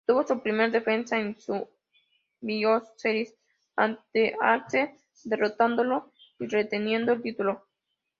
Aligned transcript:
Tuvo 0.07 0.25
su 0.25 0.41
primera 0.41 0.69
defensa 0.71 1.19
en 1.19 1.37
Survivor 1.39 2.83
Series 2.97 3.35
ante 3.75 4.35
Axel, 4.41 4.89
derrotándolo 5.25 6.11
y 6.39 6.47
reteniendo 6.47 7.11
el 7.13 7.21
título. 7.21 7.67